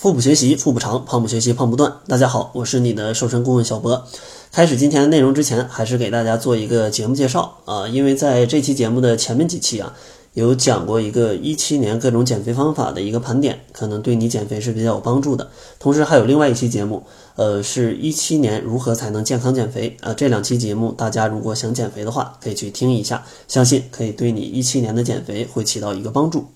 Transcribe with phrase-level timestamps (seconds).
[0.00, 1.92] 腹部学习腹部长，胖不学习胖不断。
[2.06, 4.02] 大家好，我是你的瘦身顾问小博。
[4.50, 9.94] 开始今天的内容之前，还是给大家做一个节目介绍啊，因为在这期节目的前面几期啊，
[10.32, 15.50] 有讲过一个一七年各种减肥方法的一个盘点，可能对你减肥是比较有帮助的。
[15.78, 17.04] 同时还有另外一期节目，
[17.36, 20.14] 呃，是一七年如何才能健康减肥啊。
[20.14, 26.46] 这两期节目，大家如果想减肥的话，可以去听一下，相信可以对你一七年的减肥会起到一个帮助。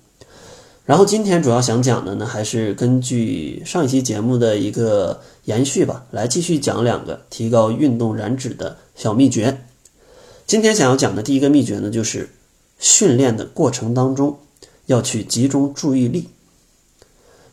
[0.85, 9.65] 然后今天主要想讲的呢，还是根据上一期节目的一个延续吧，来继续讲两个提高运动燃脂的小秘诀。
[10.47, 12.29] 今天想要讲的第一个秘诀呢，就是
[12.79, 14.38] 训练的过程当中
[14.84, 16.29] 要去集中注意力。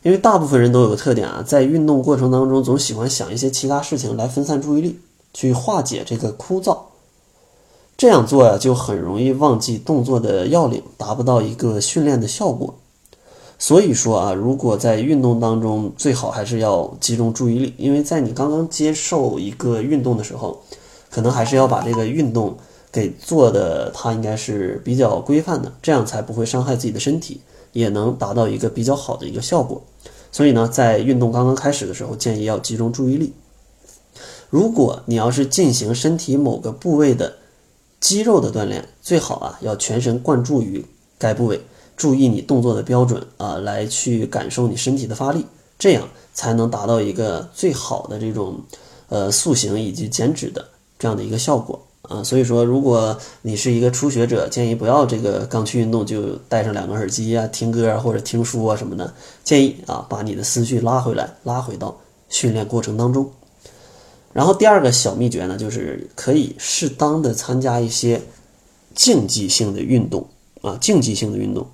[0.02, 4.98] 因为大部分人都有个特点啊，在运动过程当中总喜欢想一些其他事情来分散注意力，
[5.32, 6.76] 去化解这个枯燥。
[7.96, 12.74] 这样做呀，就很容易忘记动作的要领，达不到一个训练的效果。
[13.62, 20.60] 所以说啊，如果在运动当中，最好还是要集中注意力，因为在你刚刚接受一个运动的时候，
[21.08, 22.56] 可能还是要把这个运动
[22.90, 29.80] 给做的，它应该是比较规范的，这样才不会伤害自己的身体，也能达到一个比较好的一个效果。
[30.32, 33.32] 所以呢，在运动刚刚开始的时候，建议要集中注意力。
[34.50, 37.36] 如果你要是进行身体某个部位的
[38.00, 40.84] 肌肉的锻炼，最好啊要全神贯注于
[41.16, 41.60] 该部位。
[42.02, 45.46] 注意你动作的标准啊，来去感受你身体的发力，
[45.78, 48.60] 这样才能达到一个最好的这种
[49.08, 50.66] 呃塑形以及减脂的
[50.98, 52.20] 这样的一个效果啊。
[52.24, 59.14] 所以说，如果你是一个初学者，建议不要这个刚去运动就带上两个耳机啊，听歌啊或者听书啊什么的。
[59.44, 61.96] 建议啊，把你的思绪拉回来，拉回到
[62.28, 63.30] 训练过程当中。
[64.32, 68.20] 然后第二个小秘诀呢，就是可以适当的参加一些
[68.92, 70.26] 竞技性的运动
[70.62, 71.64] 啊，竞技性的运动。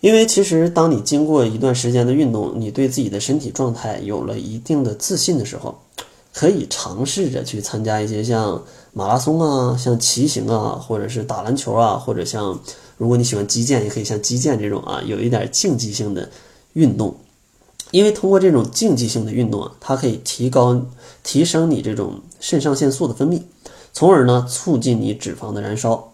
[0.00, 5.76] 因为其实，当你经过一段时间的运动，你对自己的身体状态有了一定的自信的时候，
[6.34, 12.60] 可以尝试着去参加一些像马拉松啊、像骑行啊，或者是打篮球啊，或者像
[12.98, 16.28] 如果你喜欢击剑，也可以像击剑这种啊，有一点竞技性的
[16.74, 17.16] 运动。
[17.90, 20.80] 因为通过这种竞技性的运动啊，它可以提高、
[21.22, 23.40] 提升你这种肾上腺素的分泌，
[23.92, 26.12] 从而呢，促进你脂肪的燃烧。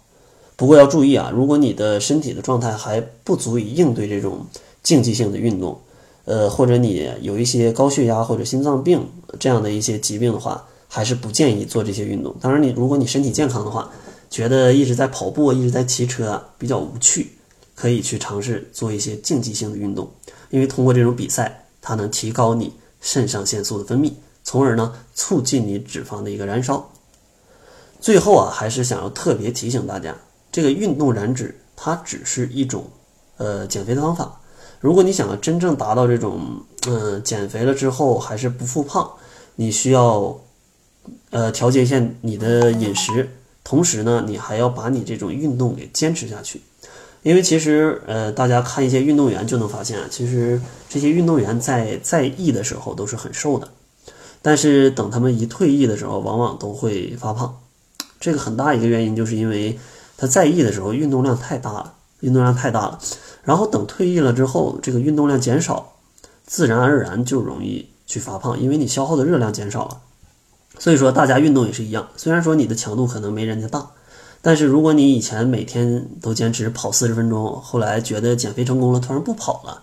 [0.62, 4.46] 不过要注意啊，如果你的身体的状态还不足以应对这种
[4.80, 5.76] 竞技性的运动，
[6.24, 9.04] 呃，或者你有一些高血压或者心脏病
[9.40, 12.32] 这样的一些疾病的话，还是不建议做这些运动。
[12.40, 13.90] 当然，你如果你身体健康的话，
[14.30, 17.32] 觉得一直在跑步、一直在骑车啊比较无趣，
[17.74, 20.08] 可以去尝试做一些竞技性的运动，
[20.50, 24.12] 因为通过这种比赛，它能提高你肾上腺素的分泌，
[24.44, 26.88] 从而呢促进你脂肪的一个燃烧。
[28.00, 30.16] 最后啊，还是想要特别提醒大家。
[30.52, 32.84] 这个运动燃脂，它只是一种，
[33.38, 34.38] 呃，减肥的方法。
[34.80, 36.40] 如果你想要真正达到这种，
[36.86, 39.10] 嗯，减肥了之后还是不复胖，
[39.56, 40.38] 你需要，
[41.30, 43.30] 呃，调节一下你的饮食，
[43.64, 46.60] 同时呢，你还要把你这种运动给坚持下去。
[47.22, 53.68] 因为其实，呃，大家看一些运动员就能发现啊，其实这些运动员在在役的时候都是很瘦的，
[54.42, 57.58] 但是等他们一退役的时候，往往都会发胖。
[58.20, 59.78] 这个很大一个原因就是因为。
[60.22, 62.96] 他在役的时候运动量太大了，运动量太大了，
[63.42, 65.94] 然后等退役了之后，这个运动量减少，
[66.46, 69.98] 自然而然就容易去发胖，因为你消耗的热量减少了。
[70.78, 73.84] 所以说，大家运动也是一样，虽然说你的强度可能没人家大，
[74.40, 79.82] 但是如果你以前每天都坚持跑四十分钟，后来觉得减肥成功了，突然不跑了，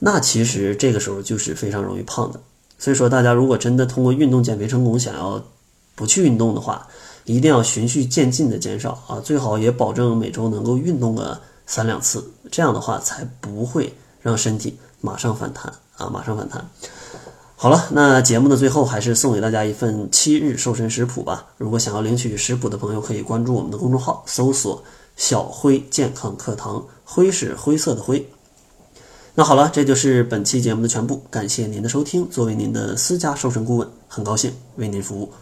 [0.00, 2.40] 那其实这个时候就是非常容易胖的。
[2.80, 5.40] 所以说，大家如果真的通过运动减肥成功，想要
[5.94, 6.88] 不去运动的话，
[7.24, 16.68] 一定要循序渐进的减少啊，最好也保证每周能够运动个三两次，这样的话才不会让身体马上反弹啊，马上反弹。
[17.54, 21.46] 好了，那节目的最后还是送给大家一份七日瘦身食谱吧。
[21.58, 24.82] 如果想要领取食谱的朋友，可以关注我们的公众号，搜索
[25.16, 28.28] “小辉健康课堂”，灰是灰色的灰。
[29.36, 32.28] 那好了，这就是本期节目的全部，感谢您的收听。
[32.28, 35.32] 作为您的私家瘦身顾问，很高兴为您服务。